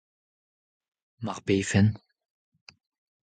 [1.19, 1.99] Mar befen.